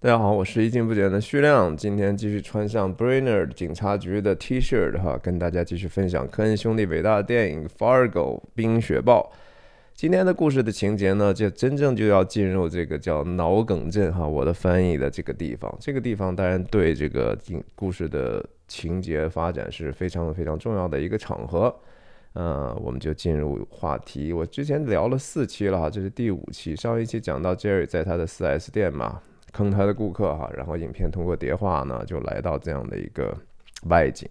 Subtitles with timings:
[0.00, 9.28] 大家好，我是一镜不减的徐亮，今天继续穿上 Brainerd 警察局的 T 恤哈，跟大家继续分享科恩兄弟伟大的电影《Fargo 冰雪暴》。
[9.94, 15.76] 今天的故事的情节呢，就真正就要进入这个叫脑梗镇哈，我的翻译的这个地方。
[15.80, 17.36] 这个地方当然对这个
[17.74, 21.74] 故事的情节发展是非常非常重要的一个场合。
[22.34, 24.32] 呃，我们就进入话题。
[24.32, 26.76] 我之前聊了四期了哈，这是第五期。
[26.76, 29.20] 上一期讲到 Jerry 在他的 4S 店嘛。
[29.52, 33.36] 坑他的顾客哈，然后影片通过叠画呢，就来到这样的一个
[33.88, 34.28] 外景。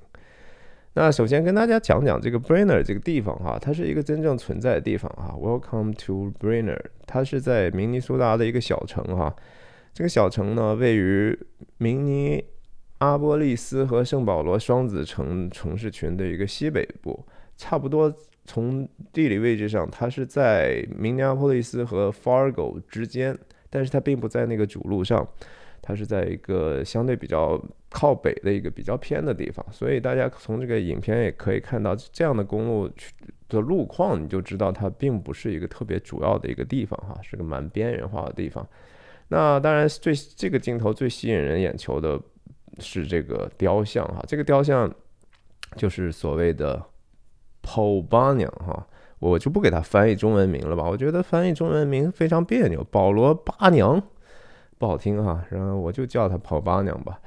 [0.93, 5.35] 那首先跟大家讲讲这个 Brainer 这个地方哈，它是一个真正存在的地方哈。
[5.37, 9.35] Welcome to Brainer，它是在明尼苏达的一个小城哈。
[9.93, 11.37] 这个小城呢，位于
[11.77, 12.43] 明尼
[12.97, 17.23] 阿波利斯和圣保罗双子城城市群的一个西北部，
[17.57, 18.11] 差不多
[18.45, 23.37] 从地理位置上，它是在明尼阿波利斯和 Fargo 之间。
[23.69, 25.27] 但是它并不在那个主路上，
[25.81, 32.89] 它是在一个相对比较靠北的一个比较偏的地方，所以大家从这个影片也可以看到这样的公路
[33.47, 38.67] 的路况，你就知道它并不是一个特别主要的一个地方哈，是个蛮边缘化的地方。
[39.29, 42.19] 那当然最这个镜头最吸引人眼球的
[42.79, 44.93] 是这个雕像哈，这个雕像
[45.75, 46.81] 就是所谓的
[47.61, 48.87] Paul Bunyan 哈。
[49.19, 54.01] 我就不给他翻译中文名了吧，我觉得翻译中文名非常别扭，保罗八娘
[54.77, 57.19] 不好听哈，然后我就叫他跑八娘吧。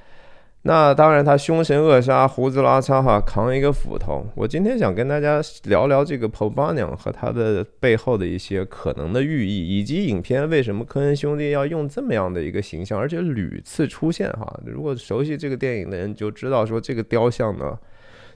[0.63, 4.25] 那当然他凶神恶煞，胡子拉碴哈，扛一个斧头。
[4.35, 14.61] 我今天想跟大家聊聊这个跑八娘和他的背后的一些可能的寓意，以及影片为什么科恩兄弟要用这么样的一个形象，而且屡次出现哈。
[14.65, 17.77] 如果熟悉这个电影的人就知道说这个雕像呢。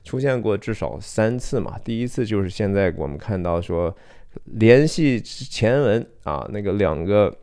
[0.05, 3.93] 出现过至少三次嘛，第一次就是现在我们看到说
[4.45, 7.35] 联系前文啊，那个两个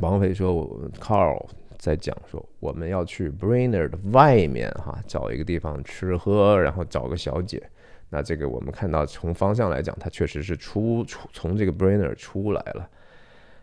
[0.00, 1.44] 绑匪说，Carl
[1.78, 7.60] 在讲说我们要去 Brainerd 外面哈找一个地方吃喝，然后找个小姐。
[8.08, 12.88] 那这个我们看到从方向来讲，他确实是出出从这个 Brainerd 出来了。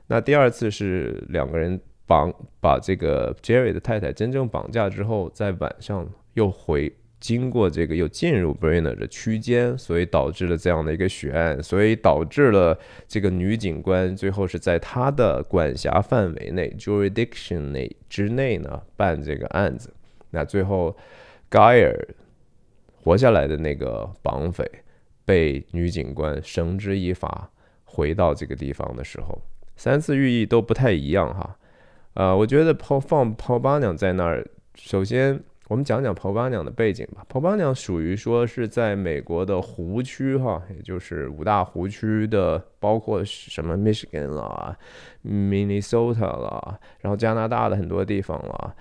[0.08, 6.94] 那第二次是两个人绑把这个 Jerry 的太太真正绑架之后，在晚上又回。
[7.20, 19.92] 经过这个又进入 Brainer 的区间，所以导致了这样的一个血案，所以导致了这个女警官最后是在她的管辖范围内 （jurisdiction 内）之内呢办这个案子。
[20.30, 20.96] 那最后
[21.50, 22.08] 盖尔
[23.02, 24.64] 活下来的那个绑匪
[25.26, 27.50] 被女警官绳之以法，
[27.84, 29.42] 回到这个地方的时候，
[29.76, 31.58] 三次寓意都不太一样哈。
[32.14, 34.46] 呃，我觉得抛放抛八娘在那儿，
[34.76, 35.42] 首先。
[35.68, 37.26] 我们讲讲婆巴娘的背景吧。
[37.28, 44.78] 婆巴娘属于说是在美国的湖区哈，也就是五大湖区的，包括什么 Michigan 啦、
[45.26, 48.76] Minnesota 啦，然后加拿大的很多地方啦。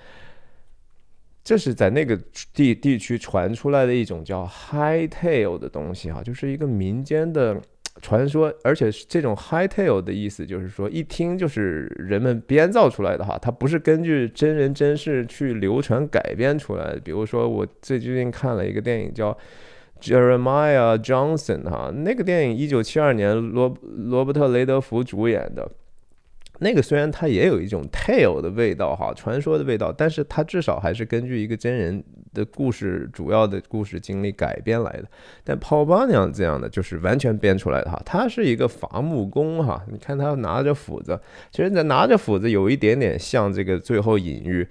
[1.43, 2.17] 这是在那个
[2.53, 7.61] 地地区传出来的一种叫 High Tail 的东西哈，就是一个民间的。
[8.03, 17.01] 传说，而且这种 high tail 的意思就是说，一听就是人们编造出来的哈，它不是根据真人真事去流传改编出来的。
[17.01, 19.37] 比如说，我最最近看了一个电影叫
[20.01, 25.71] Jeremiah Johnson 哈，那个电影一九七二年罗罗伯特雷德福主演的。
[26.59, 32.03] 那个虽然它也有一种 tale 的味道哈，传说的味道，但是它至少还是根据一个真人
[32.37, 35.05] 的故事、主要的故事经历改编来的。
[35.43, 41.19] 但泡巴娘这样的就是完全编出来的哈，他是一个伐木工哈，你看他拿着斧子，
[41.51, 44.69] 其实拿着斧子有一点点像这个最后隐喻。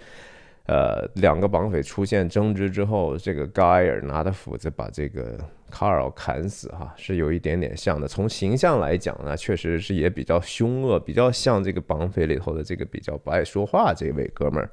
[0.68, 5.38] 呃，两个绑匪出现争执之后，这个盖尔拿着斧子把这个
[5.70, 8.08] 卡尔砍死，哈，是有一点点像的。
[8.08, 14.68] 从形象来讲呢，确实是也比较凶恶，比较像这个绑匪里头的这个比较不爱说话这位哥们儿。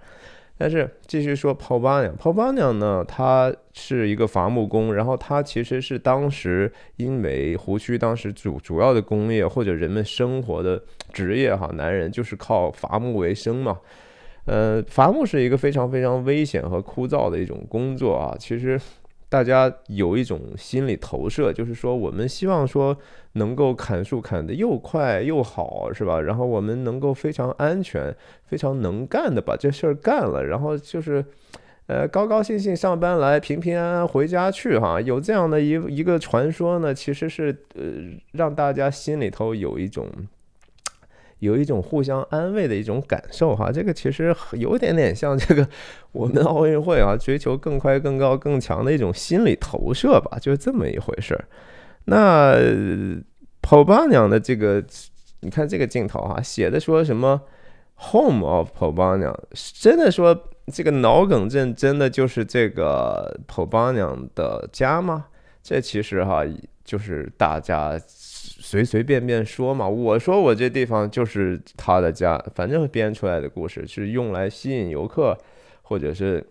[0.62, 10.80] 但是继续说，泡巴娘，泡巴娘呢，他是一个伐木工，然后他其实是当时因为湖区当时主主要的工业或者人们生活的
[11.12, 13.76] 职业，哈，男人就是靠伐木为生嘛。
[14.44, 18.36] 呃，伐木是一个非常非常危险和枯燥的一种工作啊。
[18.38, 18.80] 其实
[19.32, 22.94] 大家有一种心理投射，就是说我们希望说
[23.32, 26.20] 能够砍树砍得又快又好，是吧？
[26.20, 28.14] 然后我们能够非常安全、
[28.44, 31.24] 非常能干的把这事儿干了，然后就是
[31.86, 35.00] 呃高高兴兴上班来，平平安安回家去哈。
[35.00, 37.84] 有这样的一一个传说呢，其实是呃
[38.32, 40.06] 让大家心里头有一种。
[41.42, 45.68] 有一种互相安慰的一种感受哈，这个其实有点点像这个
[46.12, 51.44] 我们奥运会啊，追求更快、更高、更强的一种心理投射吧，就是这么一回事儿。
[52.04, 52.56] 那
[53.60, 54.80] 跑八娘的这个，
[55.40, 57.42] 你看这个镜头哈，写的说什么
[57.96, 59.40] home of p o b a n a
[59.74, 65.26] 真的说这个脑梗症真的就是这个 p o b a n a 的家吗？
[65.60, 66.44] 这其实哈
[66.84, 68.00] 就是大家
[68.72, 69.86] 随随便便说嘛。
[69.86, 75.36] 我说我这地方就是他的家，反正编出来的故事是用来吸引游客
[75.82, 76.42] 或者是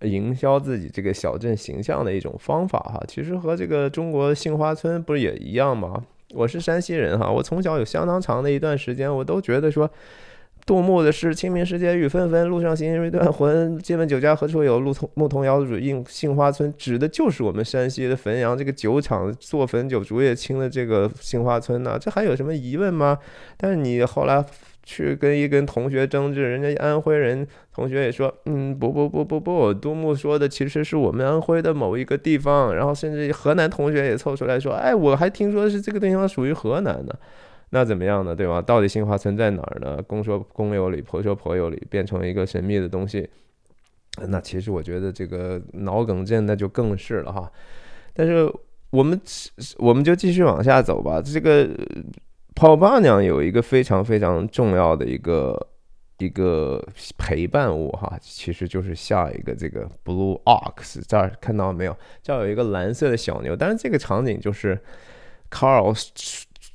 [0.00, 3.04] 营销自己这个小镇形象的一种方法哈。
[3.06, 6.02] 其实和这个中国杏花村不是也一样吗？
[6.32, 9.90] 我是山西人哈，我从小有相当长的一段时间，我都觉得说。
[10.68, 13.78] 杜牧的诗“清明时节雨纷纷，路上行人欲断魂。
[13.78, 14.78] 借问酒家何处有？
[14.80, 21.96] 路童牧童遥指应杏花村。”指的就是我们山西的汾阳这个酒厂做汾酒、竹叶青的这个杏花村呢。
[21.98, 23.18] 这还有什么疑问吗？
[23.56, 24.44] 但是你后来
[24.82, 37.18] 去跟一跟同学争执，人家安徽人同学也说：“嗯，不不不不不，杜牧说的其实是我们安徽的某一个地方。”然后甚至河南同学也凑出来说：“哎，我还听说是这个地方属于河南的。”
[37.70, 38.34] 那怎么样呢？
[38.34, 38.62] 对吧？
[38.62, 40.02] 到底新华村在哪儿呢？
[40.02, 43.28] 公说公有理，婆说婆有理，变成一个神秘的东西。
[44.28, 47.52] 那其实我觉得这个脑梗症那就更是了哈。
[48.14, 48.50] 但是
[48.88, 49.20] 我们
[49.76, 51.20] 我们就继续往下走吧。
[51.20, 51.68] 这个
[52.54, 55.68] 跑八娘有一个非常非常重要的一个
[56.16, 56.82] 一个
[57.18, 61.94] 陪伴物哈，其实就是下一个这个 blue ox 这儿看到没有？
[62.22, 64.80] 这儿有一个蓝色的小牛，但是这个场景就是
[65.50, 65.94] Carl。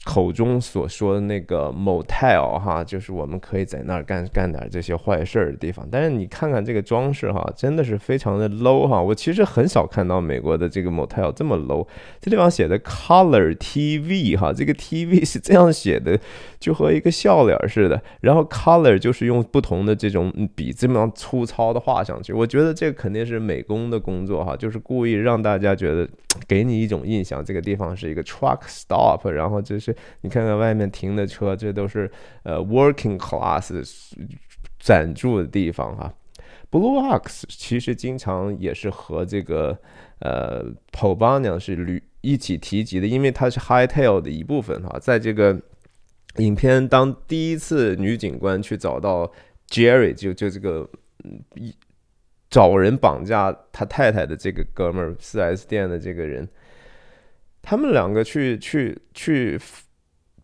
[0.05, 5.88] 口中所说的那个 motel 哈，就是我们可以在那儿干干点这些坏事儿的地方。
[5.89, 9.01] 但是你看看这个装饰哈，真的是非常的 low 哈。
[9.01, 11.88] 我其实很少看到美国的这个 motel 这么 low。
[12.19, 16.19] 这地方写的 color TV 哈，这个 TV 是这样写的，
[16.59, 18.01] 就和一个笑脸似的。
[18.19, 22.33] 然后 color 就是用不同的这种笔这么粗糙的画上去。
[22.33, 26.06] 我觉得这肯定是美工的工作哈，就是故意让大家觉得
[26.45, 29.93] 给你一种印象，这个地方是一个 truck stop，然后这是。
[30.22, 32.12] 你看看外面停的车，这都是
[32.44, 33.72] 呃 working class
[34.80, 36.13] 暂住的地方哈。
[36.72, 39.78] Blue Ox 其实经常也是和这个
[40.19, 44.98] 呃 p o b a n a 是屡一起提及的，因为它是 Hightail 的一部分哈。
[45.00, 45.62] 在这个
[46.38, 49.31] 影片当第一次女警官去找到
[49.69, 50.90] Jerry，就就这个
[51.56, 51.75] 一
[52.50, 56.50] 找人绑架他太太的这个哥们儿，四 S 店的这个人。
[57.63, 59.60] 他们两个去去去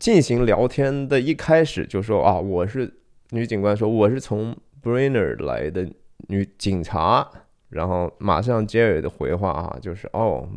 [0.00, 2.92] 进行聊天的一开始就说啊，我是
[3.30, 5.88] 女警官说我是从 Brainer 来的
[6.26, 7.30] 女警察，
[7.68, 10.48] 然后马上 Jerry 的回话啊就是哦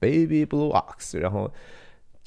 [0.00, 1.48] ，Baby Blue Ox，然后。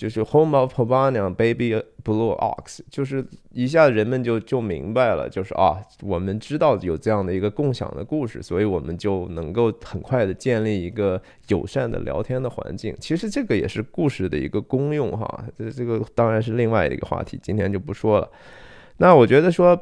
[0.02, 12.98] 就是 Home of Havana, Baby Blue Ox，就是一下人们就就明白了，就是啊，我们知道有这样的一个共享的故事，所以我们就能够很快的建立一个友善的聊天的环境。
[13.00, 18.28] 其实这个也是故事的一个功用哈，这这个当然是另外一个话题，今天就不说了。
[18.98, 19.80] 那我觉得说。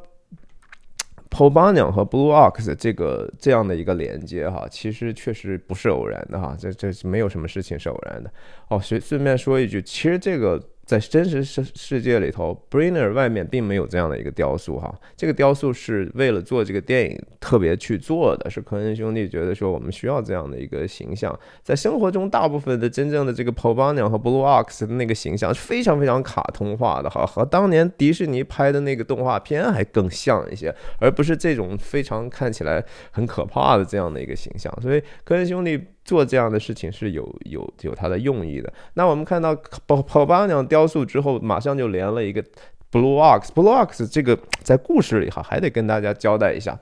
[1.30, 8.32] P o b a n a 和 Blue Ox 这个这样的一个连接哈，其实确实不是偶然的哈，这这没有什么事情是偶然的。
[8.70, 10.62] 哦，随顺便说一句，其实这个。
[10.90, 21.40] 在真实世世界里头，Brainer 外面并没有这样的一个雕塑哈，这个雕塑是为了做这个电影特别去做的，是科恩兄弟觉得说我们需要这样的一个形象。
[21.62, 34.76] 在生活中，大部分的真正的这个 p o b a n a 和 Blue Ox 的那个形象是非常非常卡通化的哈，和当年迪士尼拍的那个动画片还更像一些，而不是这种非常看起来很可怕的这样的一个形象。
[34.82, 35.80] 所以科恩兄弟。
[36.10, 38.74] 做这样的事情是有有有它的用意的。
[38.96, 42.44] 那我们看到跑跑巴娘雕塑之后，马上就连了一个
[42.92, 43.50] Blue Ox。
[43.54, 46.80] Blue Ox 这个在故事里哈，还得跟大家交代一下。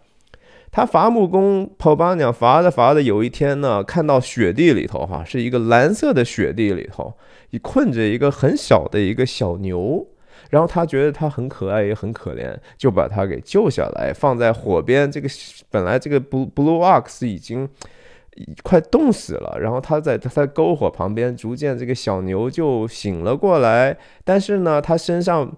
[0.72, 7.14] 他伐木工跑巴娘伐着伐着，有一天呢，看到雪地里头哈，是一个蓝色的雪地里头，
[7.62, 10.08] 困着一个很小的一个小牛，
[10.50, 15.12] 然后他觉得它很可爱也很可怜，就把它给救下来，放在火边。
[15.12, 15.28] 这个
[15.70, 17.68] 本来这个 Blue Blue Ox 已经。
[18.64, 23.98] 快冻死了，然后他在他在篝火旁边，逐渐这个小牛就醒了过来。
[24.24, 25.56] 但是呢，它身上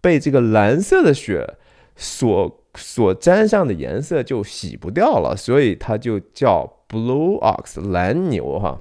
[0.00, 1.56] 被这个蓝色的雪
[1.96, 8.80] 所所沾上的颜色就洗不掉了，所以它就叫 Blue Ox 蓝牛哈。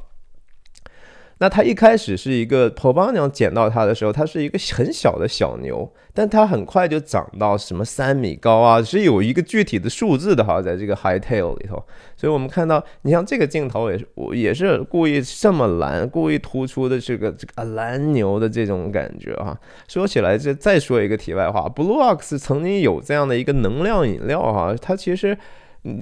[1.39, 11.83] 那它一开始是一个婆巴娘捡到它的时候，它是一个很小的小牛，但它很快就长到什么三米高啊，是有一个具体的数字的哈，在这个 high tail 里头。
[12.15, 19.57] 所以我们看到，你像这个镜头也是，我也是故意这么蓝，故意突出的这个这个蓝牛的这种感觉哈。
[19.87, 25.37] 说起来，这再说一个题外话，Blue Ox 曾经有这样的一个能量饮料哈，它其实。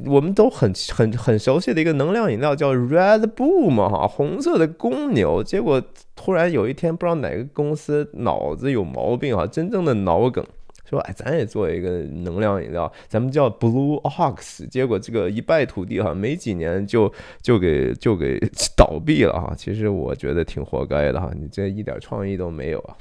[0.05, 5.43] 我们都很很很熟悉的一个能量饮料叫 Red Bull 嘛，哈，红色的公牛。
[5.43, 5.81] 结果
[6.15, 10.45] 突然有一天，不知道哪个公司脑子有毛病啊，真正的脑梗，
[10.87, 17.11] 说哎，咱也做一个能量饮料，咱们叫 Blue Ox，结果这个一败涂地哈，没几年就
[17.41, 18.37] 就给就给
[18.77, 19.51] 倒闭了哈。
[19.57, 22.95] 其实我觉得挺活该的哈，你这一点创意都没有啊。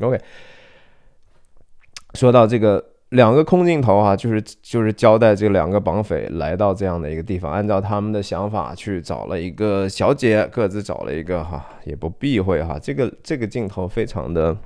[0.00, 0.20] OK，
[2.12, 2.84] 说到这个。
[3.10, 14.56] 两个空镜头啊，就是就是交代这两个绑匪来到这样的一个地方，按照他们的想法去找了一个小姐，各自找了一个哈，也不避讳哈，这个这个镜头非常的。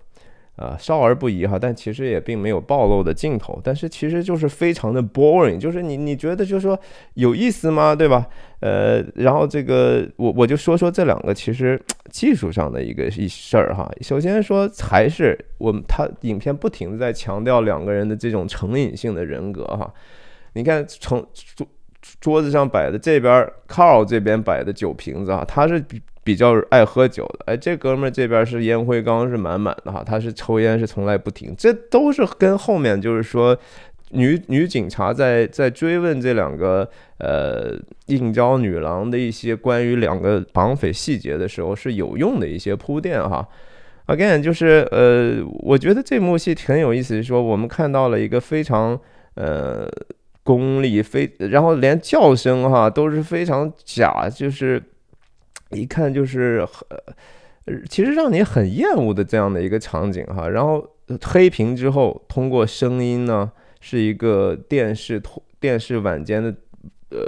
[0.57, 6.79] 啊，少儿不宜哈，但其实也并没有暴露的镜头，但是其实就是非常的 boring，就是你你觉得就是说
[7.15, 7.95] 有意思吗？
[7.95, 8.27] 对吧？
[8.61, 11.81] 呃，然后这个我我就说说这两个其实
[12.11, 13.91] 技术上的一个一事儿哈。
[14.03, 19.93] 首先说还是我们他影片不停的在强调两个人的这种成瘾性的人格哈。
[20.53, 21.67] 你看从桌
[22.21, 25.83] 桌子上摆的这边 Carl 这边摆的酒瓶子啊，他是
[26.25, 26.37] 比。
[26.43, 33.57] 较爱喝酒的，哎，这哥们儿这边是烟灰缸是满满的哈，他是抽烟是从来不停，这都是跟后面就是说
[34.11, 36.89] 女女警察在在追问这两个
[37.19, 43.47] 呃应招女郎的一些关于两个绑匪细节的时候是有用的一些铺垫哈。
[44.07, 48.99] Again，就是呃，我觉得这幕戏很有意思，说我们看到了一个非常
[49.35, 49.89] 呃
[50.43, 54.83] 功力非，然后连叫声哈都是非常假，就是。
[55.73, 60.87] 一看就是呃，其实让你很厌恶的这样的一个场景哈，然后
[61.23, 63.51] 黑屏之后，通过声音呢，
[63.81, 66.55] 是一个电视脱电视晚间的
[67.11, 67.19] 呃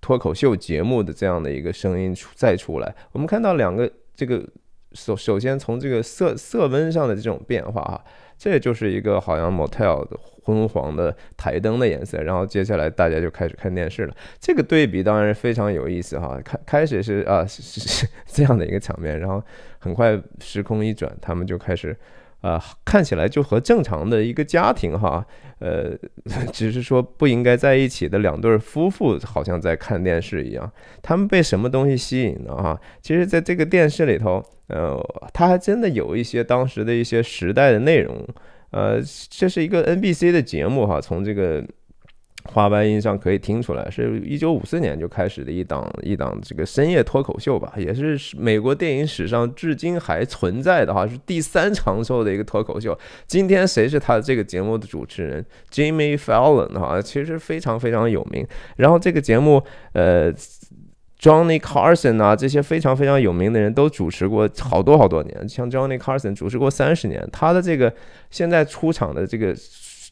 [0.00, 4.44] 脱口秀节目的这样的一个声音出再出来，我们看到两个这个
[4.92, 8.04] 首首先从这个色色温上的这种变化哈。
[8.38, 14.14] 这就是一个好像 motel 的昏黄的台灯的颜色，然后接下来大家就开始看电视了。
[14.40, 16.40] 这个对比当然非常有意思哈。
[16.44, 19.42] 开开始是啊是是这样的一个场面，然后
[19.78, 21.94] 很快时空一转，他们就开始。
[22.40, 25.26] 啊，看起来就和正常的一个家庭哈，
[25.58, 25.96] 呃，
[26.52, 30.70] 只是说不应该在一起的两对夫妇，好像在看电视一样。
[31.02, 32.80] 他们被什么东西吸引了啊？
[33.00, 34.98] 其实，在这个电视里头，呃，
[35.32, 38.26] 他还真的有一些当时的一些时代的内容。
[38.70, 39.00] 呃，
[39.30, 41.64] 这是一个 NBC 的节目哈，从这个。
[42.50, 52.98] 花白音上可以听出来，是一九五四年就开始的一档一档这个深夜脱口秀吧，也是美国电影史上至今还存在的哈，是第三长寿的一个脱口秀。
[53.26, 58.46] 今天谁是他这个节目的主持人？Jimmy Fallon 哈，其实非常非常有名。
[58.76, 59.62] 然后这个节目，
[59.92, 60.32] 呃
[61.20, 67.92] ，Johnny Carson 啊，这些非常非常有名的人都主持过好多好多年，像 Johnny Carson 主持过三十年，他的这个
[68.30, 69.54] 现在出场的这个。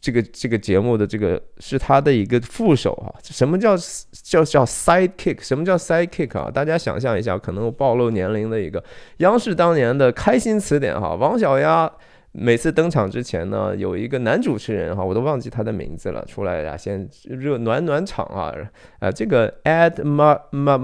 [0.01, 3.77] 这个这个节目的这个是他的一个副手啊，什么叫
[4.23, 5.43] 叫叫 sidekick？
[5.43, 6.51] 什么叫 sidekick 啊？
[6.51, 8.83] 大家想象一下，可能暴露年龄的一个
[9.19, 11.91] 央视当年的开心词典哈，王小丫
[12.33, 18.55] 每次登场之前呢，有一个男主持人哈，我都忘记他的名字了，出来呀，先热暖暖场啊，
[19.01, 20.79] 啊，这个 Ed Ma Ma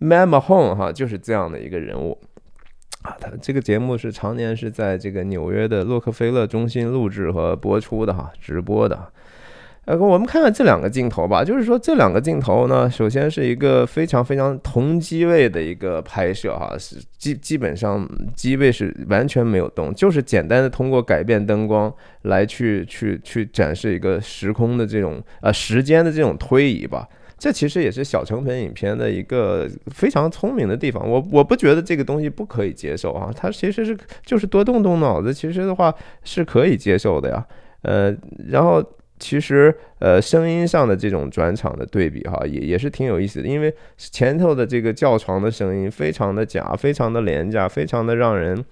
[0.00, 2.18] Ma Mahone 哈，就是这样的一个人物。
[3.04, 8.98] 啊，他这个节目是常年是在这个纽约的洛克菲勒中心录制和播出的哈，直播的。
[9.84, 21.92] 呃，我们看看这两个镜头吧，就是说这两个镜头呢，首先是一个非常非常同机位的一个拍摄哈，是基基本上机位是完全没有动，就是简单的通过改变灯光
[22.22, 27.06] 来去去去展示一个时空的这种呃时间的这种推移吧。
[27.44, 31.06] 这其实也是小成本影片的一个非常聪明的地方。
[31.06, 37.46] 我我不觉得这个东西不可以接受啊，它其实是就是多动动脑子，其实的话是可以接受的呀。
[37.82, 38.16] 呃，
[38.48, 38.82] 然后
[39.18, 48.64] 其实呃声音上的这种转场的对比哈，也也是挺有意思的，因为前头的这个叫床的声音非常的假，非常的廉价，非常的让人。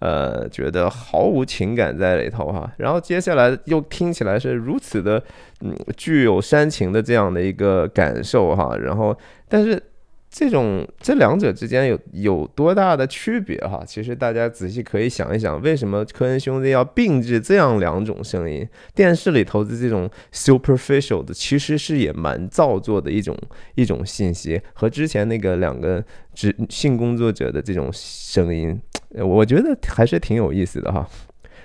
[0.00, 5.22] 呃，觉得毫无情感在里头哈，然后接下来又听起来是如此的，
[5.60, 9.16] 嗯，具有煽情的这样的一个感受哈，然后
[9.48, 9.82] 但是。
[10.30, 13.82] 这种这两者之间有有多大的区别哈？
[13.86, 18.68] 其实大家仔细可以想一想，为什么科恩兄弟要并置这样两种声音？
[18.94, 23.34] 电视里头的这种 superficial 的，其实是也蛮造作的一种
[23.74, 28.78] 一种信息，和之前那个两个职性工作者的这种声音，
[29.10, 31.08] 我觉得还是挺有意思的哈。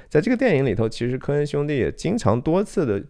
[0.10, 3.04] 在这个电影里头，其实科恩兄弟也经常多次的，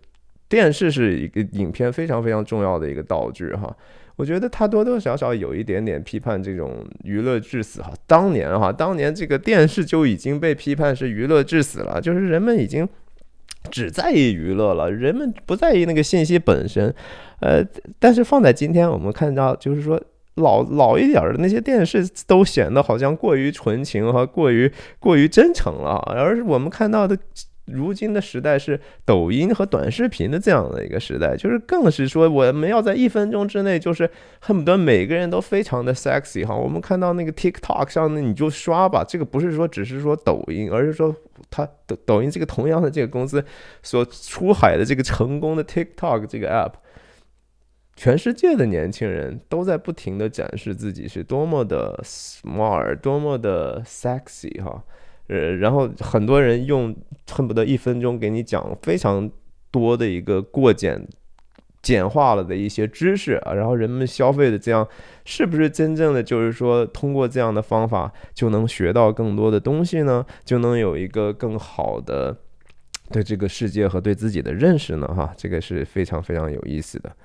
[0.47, 3.75] 电视是一个影片非常非常重要的一个道具哈。
[4.15, 7.91] 我觉得他多多少少有一点点批判这种娱乐至死哈。
[8.05, 12.87] 当年哈，当年这个电视就已经被批判是娱乐至死了，就是人们已经
[13.71, 16.93] 只在意娱乐了，人们不在意那个信息本身。
[17.39, 17.65] 呃，
[17.99, 20.01] 但是放在今天，我们看到就是说
[20.35, 27.17] 老老一点的那些电视都显得好像过于纯情和过于过于真诚了，而我们看到的
[27.65, 34.09] 如今的时代是抖音和短视频的这样的一个时代，就是更是说我们要在一分钟之内，就是
[34.41, 36.53] 恨不得每个人都非常的 sexy 哈。
[36.53, 41.15] 我们看到那个 TikTok 上的你就刷吧，这个不是说只是说抖音，而是说
[41.49, 43.41] 它抖抖音这个同样的这个公司
[43.81, 46.73] 所出海的这个成功的 TikTok 这个 app，
[47.95, 54.83] 全世界的年轻人都在不停的展示自己是多么的 smart，多么的 sexy 哈。
[55.27, 56.93] 呃，然后很多人用
[57.31, 59.31] 恨不得一分钟给你讲非常
[59.71, 61.07] 多的一个过简、
[61.81, 64.85] 简化了的一些知识啊，然后人们消费的这样，
[65.23, 70.25] 是不是真正的就是说通过这样的方法就能学到更多的东西呢？
[70.43, 72.35] 就能有一个更好的
[73.11, 75.07] 对这个世界和对自己的认识呢？
[75.07, 77.15] 哈，这个是非常非常有意思的。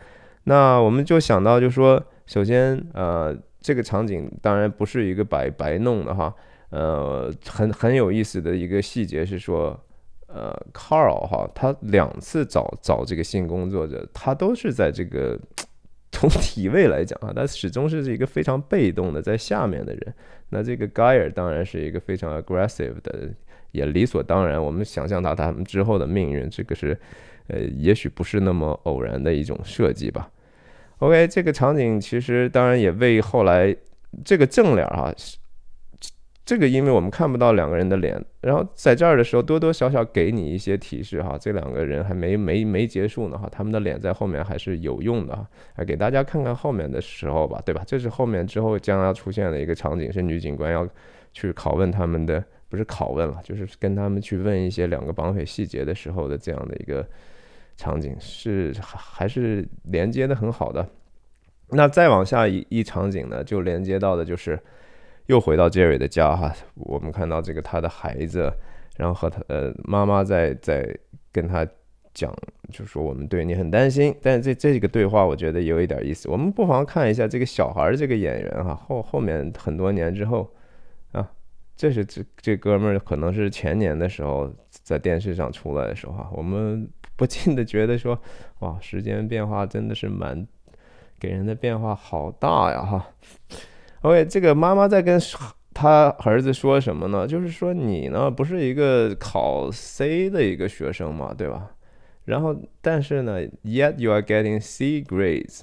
[0.49, 6.35] 那我们就想到，就说首先，呃，这个场景当然不是一个白白弄的哈。
[6.71, 9.78] 呃，很很有意思的一个细节是说，
[10.26, 15.38] 呃，Carl 哈，他两次找找这个性工作者，他都是在这个
[16.12, 20.14] 从体位来讲啊，他始终是一个非常被动的在下面的人。
[20.49, 23.28] 那这个 Guyer 当然是一个非常 aggressive 的，
[23.73, 24.62] 也理所当然。
[24.62, 26.99] 我们想象到他们之后的命运，这个是
[27.49, 30.31] 呃，也许不是那么偶然的一种设计吧。
[30.99, 33.75] OK，这个场景其实当然也为后来
[34.25, 35.12] 这个正脸哈。
[36.45, 47.83] 这个因为我们看不到两个人的脸，然后在这儿的时候多多少少给你一些提示哈，这两个人还没没没结束呢哈，他们的脸在后面还是有用的哈，来给大家看看后面的时候吧，对吧？
[47.87, 50.88] 这是后面之后将要出现的一个场景，是女警官要
[51.35, 57.07] 去拷问他们的，不是拷问了，就是跟他们去问一些两个绑匪细节的时候的这样的一个
[57.78, 60.87] 场景，是还是连接的很好的。
[61.70, 64.61] 那再往下一一场景呢，就连接到的就是。
[65.28, 68.50] 又回到 Jerry 的家哈，我们看到这个他的孩子，
[68.97, 70.99] 然后和他呃妈妈在在
[71.30, 71.68] 跟他
[72.14, 72.35] 讲，
[72.73, 74.16] 就说我们对你很担心。
[74.23, 80.50] 但是这这个对话我觉得有一点意思，我们不妨看一下这个小孩这个演员哈，后后面很多年之后
[81.12, 81.30] 啊，
[81.76, 86.88] 这是这这哥们儿可能是前年的时候在电视上出来的时候哈，我们
[87.19, 88.19] 不禁的觉得说
[88.61, 90.47] 哇，时间变化真的是蛮
[91.19, 93.09] 给人的变化好大呀哈。
[94.02, 95.21] OK，这个妈妈在跟
[95.75, 97.26] 他儿子说什么呢？
[97.26, 101.73] 就是说你呢不是一个考 C 的一个学生嘛，对吧？
[102.25, 105.63] 然后但是呢，Yet you are getting C grades，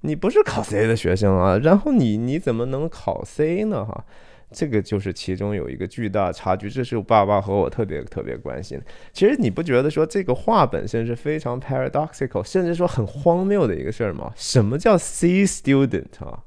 [0.00, 1.58] 你不是考 C 的学生啊。
[1.58, 3.84] 然后你你怎么能考 C 呢？
[3.84, 4.04] 哈，
[4.52, 6.68] 这个就是其中有一个巨大差距。
[6.68, 8.80] 这是我爸爸和我特别特别关心。
[9.12, 14.32] 其实你不觉得说这个话本身是非常 paradoxical，甚至说很荒谬的一个事儿吗？
[14.36, 16.44] 什么叫 C student 啊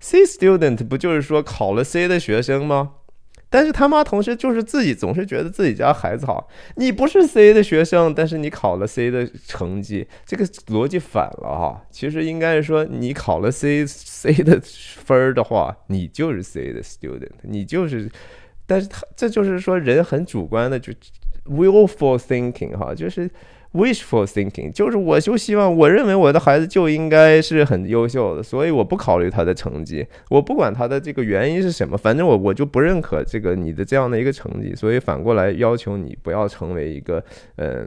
[0.00, 2.92] ？C student 不就是说考了 C 的学生吗？
[3.50, 6.48] 但是他妈同时就是自己总是觉得自己家孩子好。
[6.76, 11.82] 你不是 C 的学生，但是你考了 C 的成绩，这个逻辑反了哈。
[11.90, 18.10] 其实应该是说你考了 C C 的分儿的话，你就是 C 的 student，你就是。
[18.66, 20.92] 但是他这就是说人很主观的就
[21.46, 23.30] willful thinking 哈，就是。
[23.74, 37.22] Wishful thinking 就是我就希望我认为我的孩子就应该是很优秀的，所以我不考虑他的成绩，我不管他的这个原因是什么，反正我我就不认可这个你的这样的一个成绩，所以反过来要求你不要成为一个
[37.56, 37.86] 嗯，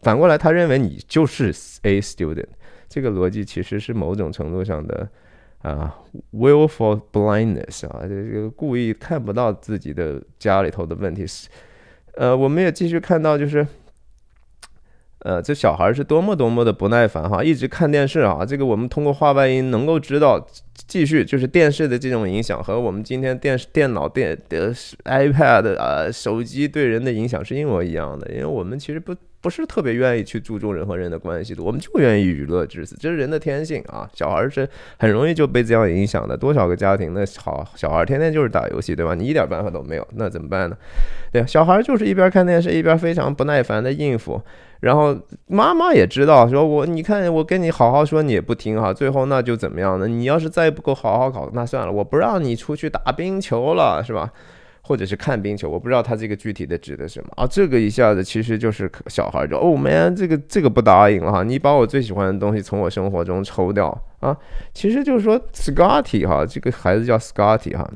[0.00, 2.46] 反过来他认为你就是 A student，
[2.88, 5.06] 这个逻辑其实是某种程度上的
[5.58, 5.94] 啊
[6.32, 11.50] willful blindness 啊，这个故意看不到自己的家里头的问题是，
[12.14, 13.66] 呃，我们也继续看到就是。
[15.24, 18.44] 呃，这小孩是多么多么的不耐烦哈，一直看电视啊。
[18.44, 20.38] 这个我们通过话外音能够知道，
[20.86, 24.70] 继续就是电视的这种影响和我们今天电视、电脑、电的
[25.04, 28.30] iPad 啊、手机对人的影响是一模一样的。
[28.32, 34.08] 因为我们其实不不是特别愿意去注重人和人的关系的，我们就愿意娱乐至死，这是人的天性啊。
[34.14, 36.34] 小孩是很容易就被这样影响的。
[36.34, 39.14] 多少个家庭的好小孩天天就是打游戏，对吧？
[39.14, 40.76] 你一点办法都没有，那怎么办呢？
[41.30, 44.40] 对，小孩就是一边看电视一边非常不耐烦的应付。
[44.80, 45.14] 然后
[45.46, 50.08] 妈妈也知道，说我你看我跟你好好说，你也不听哈，最后那就怎么样呢？
[50.08, 54.30] 你要是再不够好好考，那算了，我不让你出去打冰球了，是吧？
[54.86, 57.46] 或者是看冰球，我不知道他这个具体的指的什么啊？
[57.46, 63.88] 这个一下子其实就是小孩就哦，man，这个这个不答应了哈，你把我最喜欢的东西从我生活中抽掉
[64.20, 64.36] 啊？
[64.74, 67.90] 其实就是说，Scotty 哈，这个孩子叫 Scotty 哈。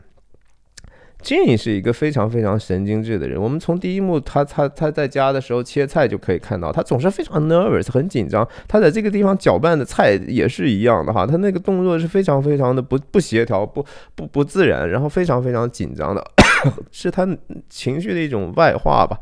[1.20, 3.42] Jane 是一个非常非常神经质的人。
[3.42, 8.46] 我们从第一幕他他他在家的时候切菜就可以看到，他总是非常 nervous，很紧张。
[8.68, 16.24] 他在这个地方搅拌的菜也是一样的哈，他那个动作是非常非常的不不协调、不不不自然，然后非常非常紧张的，
[16.90, 17.26] 是他
[17.68, 19.18] 情绪的一种外化吧。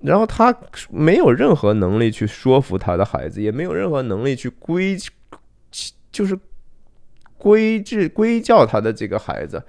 [0.00, 0.52] 然后他
[0.90, 4.98] 没有任何能力去说服他的孩子，也没有任何能力去规，
[6.10, 6.36] 就是
[7.38, 9.62] 规制规教他的这个孩子，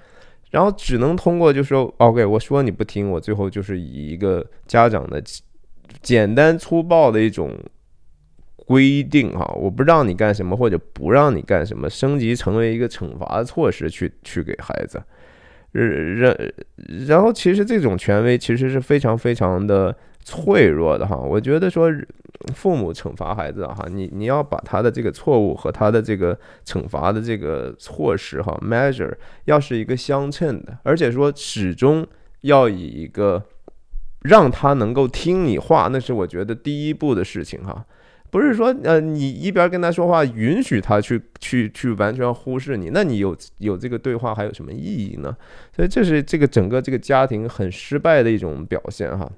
[0.50, 5.24] 然后只能通过就说 OK，我说你不听，我最后就是以一个家长的
[6.02, 7.56] 简单粗暴的一种
[8.56, 15.00] 规定哈，我不让你干什么或者不让你干什么，升级成为一个惩罚措施去去给孩子。
[15.74, 16.38] 然
[17.08, 21.18] 然后，其实这种权威其实是非常非常的脆弱的哈。
[21.18, 21.92] 我觉得说，
[22.54, 29.14] 父母惩罚孩子哈，你你要把他的这个错误和他的这个惩罚的这个措施哈，measure
[29.46, 32.06] 要是一个相称的，而且说始终
[32.42, 33.44] 要以一个
[34.22, 37.84] 让他能够听你话，那是我觉得第一步的事情哈。
[38.34, 45.38] 不是说呃，你一边跟他说话，允许他去去去完全忽视你，那你有有这个对话还有什么意义呢？
[45.76, 49.32] 所以这是这个整个这个家庭很失败的一种表现哈。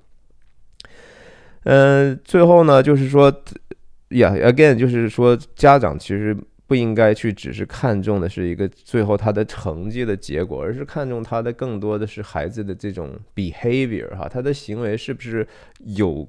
[1.63, 3.29] 嗯，最后呢，就是说
[4.11, 6.33] ，Yeah，again，就是说，家长其实
[6.65, 15.45] 不应该去只是看重的是一个最后他的成绩的结果，而是看重他的更多的是孩子的这种 behavior 哈，他的行为是不是
[15.79, 16.25] 有。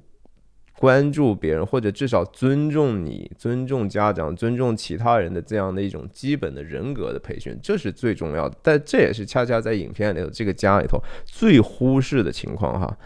[0.79, 8.55] 关注别人，或者至少尊重你、尊重家长、尊重其他人的这样的一种基本的人格的培训，这是最重要的。
[8.61, 12.97] 但这也是恰恰在影片里头这个家里头最忽视的情况哈。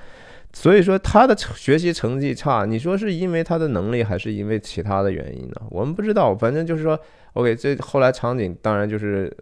[0.54, 5.62] 所以说他的学习成绩差，你说是因为他的能力，还是因为其他的原因呢？
[5.70, 6.36] 我们不知道。
[6.36, 7.00] 反正就是说
[7.34, 9.34] ，OK，这后来场景当然就是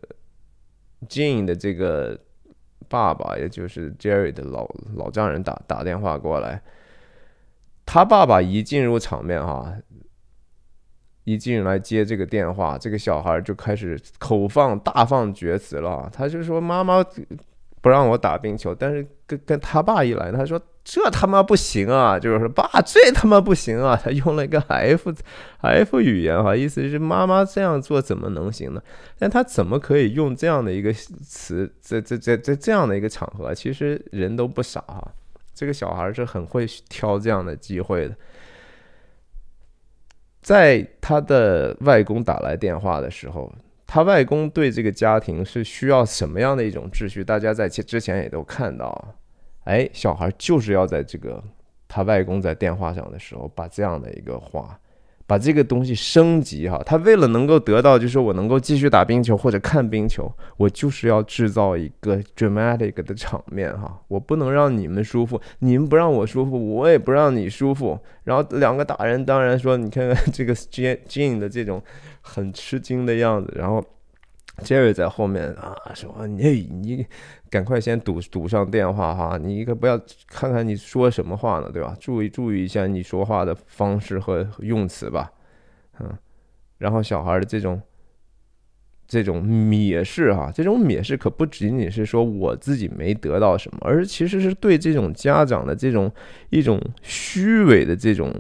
[1.08, 2.16] Jane 的这个
[2.88, 6.62] 爸爸，也就是 Jerry 的老老丈人打打电话过来。
[7.92, 9.74] 他爸爸一进入场面，哈，
[11.24, 16.08] 一进来接这个电话，这个小孩就开始口放大放厥词了。
[16.14, 17.04] 他就说：“妈妈
[17.82, 22.20] 不让我打冰球，但是跟跟他爸一来，他说这他妈不行啊！
[22.20, 24.00] 就是说爸，这他妈不行啊！
[24.00, 25.12] 他用了一个 F
[25.62, 28.84] F 语言，哈，意思是妈妈这样做怎么能行呢？
[29.18, 33.52] 但他怎么可以用这样的一个词，在在在在这样的一个场合？
[33.56, 35.12] 其实人都不傻哈。”
[35.60, 38.16] 这个小孩是很会挑这样的机会的，
[40.42, 43.54] 在他的外公打来电话的时候，
[43.86, 47.26] 他外公对这个家庭是需要什么样的一种秩序？
[47.26, 49.16] 大家在之前也都看到，
[49.66, 51.44] 哎，小孩就是要在这个
[51.90, 54.80] 他外公在电话上的时候，把这样的一个话。
[55.30, 68.00] 把这个东西升级哈，他为了能够得到，就是我能够继续打冰球或者看冰球，我就是要制造一个 dramatic 的场面哈，我不能让你们舒服，你们不让我舒服，我也不让你舒服。
[68.24, 71.80] 然后两个打人当然说，你看看这个 Jane 的这种
[72.22, 73.84] 很吃惊的样子，然后。
[74.60, 77.06] Jerry 在后面啊，说你你
[77.50, 81.96] 赶快先堵堵上电话哈，你可不要看看你说什么话呢，对吧？
[82.00, 85.32] 注意注意一下你说话的方式和用词吧，
[86.00, 86.18] 嗯。
[86.78, 87.82] 然后小孩的这种
[89.08, 96.12] 这种蔑视哈，这种蔑视可不仅仅是说我自己没得到什么，而其实是对这种家长的这种
[96.50, 98.34] 一种虚伪的这种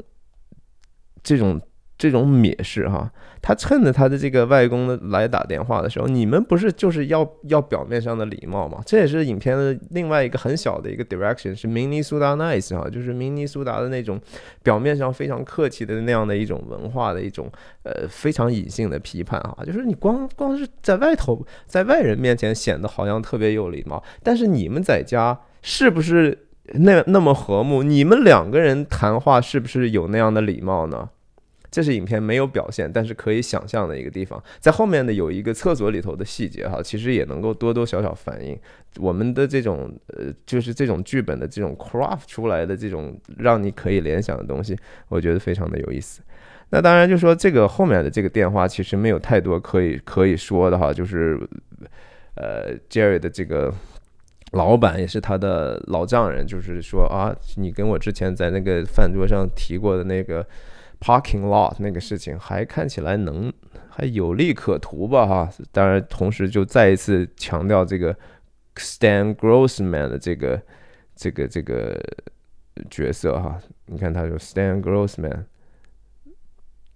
[1.24, 1.60] 这种。
[2.00, 8.82] 这种蔑视哈，他趁着他的这个外公的来打电话的时候，你们不是就是要要表面上的礼貌吗？
[8.86, 14.18] 这也是影片的另外一个很小的一个 direction，是明尼苏达 nice 哈，就是明尼苏达的那种
[14.64, 17.52] 表面上非常客气的那样的一种文化的一种
[17.84, 27.84] 呃非常隐性的批判哈，就是你光光是在外头在外人面前显得好像特别有礼貌，但是你们在家是不是那那么和睦？
[27.84, 31.10] 你们两个人谈话是不是有那样的礼貌呢？
[31.80, 38.60] 这是影片没有表现，但是可以想象的一个地方，在后面的有一个厕所里头的细节哈，其实也能够多多少少反映
[38.98, 46.22] 我们的这种呃，就是这种剧本的这种 craft 出来的这种让你可以联想的东西，我觉得非常的有意思。
[46.72, 51.40] 那当然就说这个后面的这个电话其实没有太多可以可以说的哈，就是
[52.36, 53.74] 呃 Jerry 的这个
[54.52, 60.46] 老板也是他的老丈人，就是说啊，你跟我之前在那个饭桌上提过的那个。
[61.02, 63.54] Parking lot 那个事情还看起来能
[63.90, 68.14] 还有利可图吧哈，当然同时就再一次强调这个
[68.76, 70.62] Stan Grossman 的这个
[71.16, 71.98] 这个这个
[72.90, 75.46] 角色哈，你看他说 Stan Grossman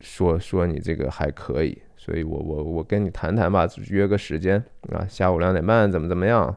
[0.02, 4.62] 说说你这个还可以，所以我我我跟你谈谈吧，约个时间
[4.92, 6.54] 啊，下午两点半怎么怎么样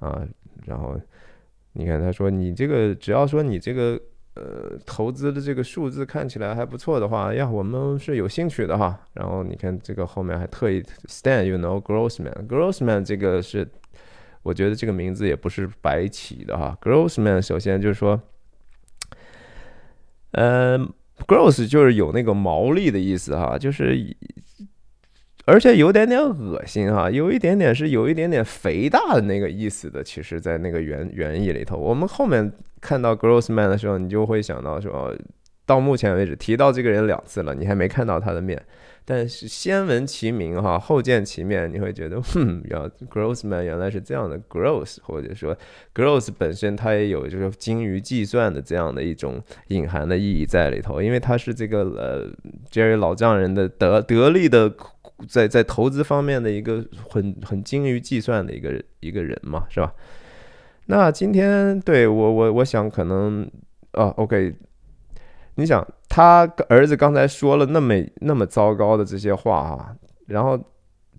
[0.00, 0.26] 啊，
[0.66, 1.00] 然后
[1.74, 4.00] 你看他说你这个只要说你这个。
[4.40, 8.98] 呃，投资的这个数字看起来还不错的话，呀，我们是有兴趣的哈。
[9.12, 13.68] 然后你看这个后面还特意 stand，you know，Grossman，Grossman 这个是，
[14.42, 16.74] 我觉得这个名字也不是白起的哈。
[16.80, 18.18] Grossman 首先就是说，
[20.30, 20.78] 呃
[21.26, 24.16] ，gross 就是有那个毛利的意思哈，就是
[25.46, 30.04] 而且有点点恶心哈，有一点点是有一点点肥大的那个意思的。
[30.04, 35.14] 其实，在那个原原意里头，我们后面看到 gross man 的时候，你就会想到说，
[35.66, 38.62] 到目前为止提到这个人两次了，你还没看到他的面。
[39.06, 45.56] 但是先闻其名哈，后见其面，你会觉得，哼，要 Grossman 原来是这样的 Gross，或者说
[45.92, 52.30] Gross 本身它也有就是精于计算的这样的一种隐含的意义在里头，因为他是这个呃
[52.70, 54.72] Jerry 老丈人的得得力的
[55.28, 59.92] 在在投资方面的一个很很精于计算的一个一个人嘛，是吧？
[60.86, 63.50] 那今天对我我我想可能
[63.92, 64.54] 啊，OK。
[65.56, 69.94] 你想，他儿子刚才说了那么那么糟糕的这些话啊，
[70.26, 70.58] 然后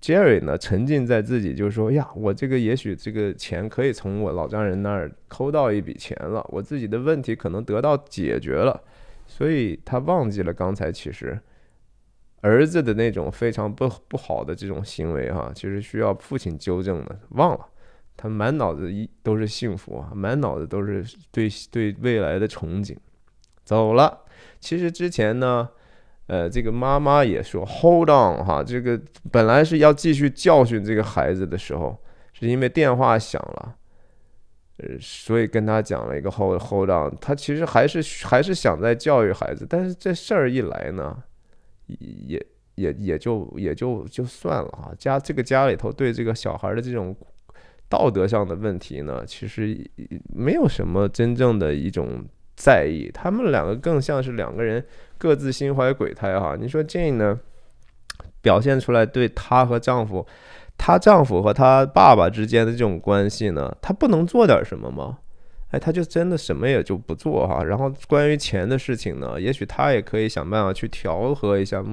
[0.02, 8.82] Jerry 呢沉浸在自己就说呀，我这个也许这个钱可以从我老丈人那儿抠到一笔钱了，我自己的问题可能得到解决了，
[9.28, 11.40] 所以他忘记了刚才其实
[12.42, 17.66] 儿子的那种非常不不好的这种行为哈，其实需要父亲纠正的，忘了，
[18.18, 22.98] 他满脑子一都是幸福啊，满脑子都是对对未来的憧憬，
[23.64, 24.22] 走了。
[24.60, 25.70] 其实之前呢，
[26.28, 29.00] 呃，这个妈妈也说 “hold on” 哈，这个
[29.32, 31.96] 本来是要继续教训这个孩子的时候，
[32.34, 33.76] 是因为电话响了，
[34.78, 37.16] 呃，所以跟他讲了一个 “hold hold on”。
[37.22, 41.24] 他其实还是还是想在教育孩子，但是这事儿一来呢，
[42.00, 44.94] 也也也就也就就算了哈。
[44.98, 47.16] 家这个家里头对这个小孩的这种
[47.90, 49.90] 道德上的问题呢，其实
[50.34, 52.24] 没有什么真正的一种。
[52.54, 54.86] 在意，他们两个更像是两个人
[55.18, 56.56] 各自心怀鬼胎哈。
[56.60, 57.40] 你说 Jane 呢，
[58.40, 60.28] 表现出来对她和丈夫，
[60.78, 65.18] 她丈夫和她爸爸之间的这种关系呢，她不能做点什么吗？
[65.72, 67.64] 哎，他就真的什么也就不做哈。
[67.64, 71.84] 然后关于钱的事情呢，也许他也可以想办法去调和一下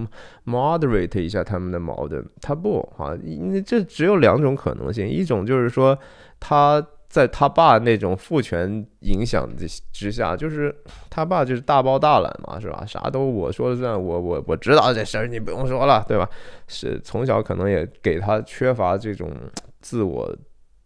[0.44, 2.24] ，moderate 一下他们的矛盾。
[2.40, 5.98] 他不哈，因为这只有两种可能性，一种就是说
[6.38, 6.86] 他。
[7.08, 10.72] 在他爸那种父权影响之之下，就是
[11.08, 12.84] 他爸就是大包大揽嘛，是吧？
[12.86, 16.28] 啥都我说了算，我我我知道这事儿，你不用说了，对吧？
[16.66, 19.32] 是从小可能也给他缺乏这种
[19.80, 20.30] 自我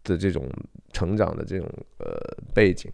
[0.05, 0.49] 的这种
[0.93, 2.07] 成长的这种呃
[2.53, 2.89] 背景。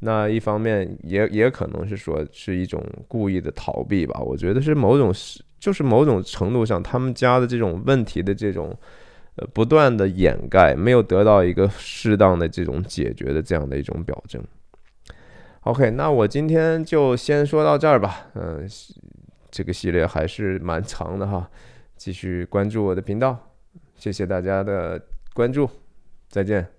[0.00, 4.18] 那一方面也也可能是说是一种故意的逃避吧。
[4.20, 8.76] 我觉得是某种是就是某种程度上他们家的这种问题的这种。
[9.36, 14.40] 呃，不断的掩盖，没有得到一个适当的这种解决的这样的一种表征。
[15.62, 18.28] OK，那我今天就先说到这儿吧。
[18.34, 18.64] 嗯，
[19.50, 21.50] 这个系列还是蛮长的哈，
[21.96, 23.36] 继续关注我的频道，
[23.96, 25.04] 谢谢大家的
[25.34, 25.68] 关注，
[26.28, 26.73] 再见。